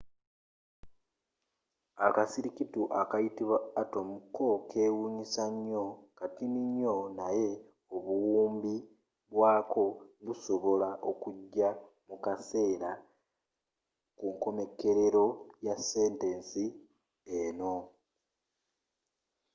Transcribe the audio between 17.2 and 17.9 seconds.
eno